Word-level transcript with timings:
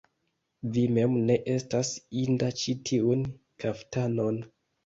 Vi 0.77 0.85
mem 0.95 1.17
ne 1.27 1.35
estas 1.57 1.91
inda 2.23 2.51
ĉi 2.63 2.77
tiun 2.91 3.23
kaftanon! 3.65 4.43